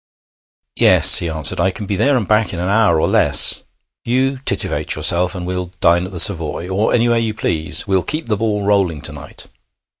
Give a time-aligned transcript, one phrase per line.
[0.75, 1.59] 'Yes,' he answered.
[1.59, 3.61] 'I can be there and back in an hour or less.
[4.03, 7.85] You titivate yourself, and we'll dine at the Savoy, or anywhere you please.
[7.85, 9.45] We'll keep the ball rolling to night.